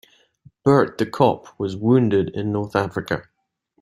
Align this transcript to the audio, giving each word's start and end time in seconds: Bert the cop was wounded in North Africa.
Bert 0.65 0.97
the 0.97 1.05
cop 1.05 1.45
was 1.59 1.77
wounded 1.77 2.31
in 2.31 2.51
North 2.51 2.75
Africa. 2.75 3.27